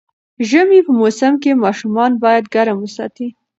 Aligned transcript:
ژمی 0.49 0.79
په 0.87 0.91
موسم 0.99 1.33
کې 1.43 1.61
ماشومان 1.63 2.11
باید 2.23 2.45
ګرم 2.53 2.77
وساتي 2.81 3.27